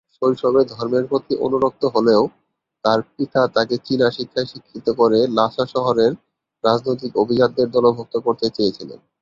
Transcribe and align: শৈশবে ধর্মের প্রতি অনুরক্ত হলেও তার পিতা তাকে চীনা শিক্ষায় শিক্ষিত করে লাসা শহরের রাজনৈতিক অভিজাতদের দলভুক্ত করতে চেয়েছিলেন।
শৈশবে 0.15 0.61
ধর্মের 0.71 1.05
প্রতি 1.09 1.33
অনুরক্ত 1.45 1.83
হলেও 1.95 2.21
তার 2.85 2.99
পিতা 3.09 3.41
তাকে 3.55 3.75
চীনা 3.85 4.07
শিক্ষায় 4.17 4.49
শিক্ষিত 4.51 4.87
করে 4.99 5.19
লাসা 5.37 5.65
শহরের 5.73 6.11
রাজনৈতিক 6.63 7.11
অভিজাতদের 7.23 7.67
দলভুক্ত 7.75 8.15
করতে 8.25 8.47
চেয়েছিলেন। 8.49 8.99